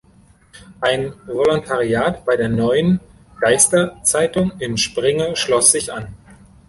[0.79, 2.99] Ein Volontariat bei der Neuen
[3.39, 6.15] Deister-Zeitung in Springe schloss sich an.